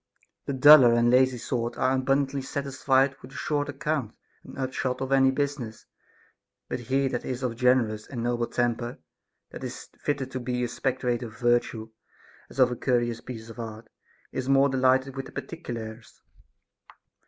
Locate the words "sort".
1.37-1.77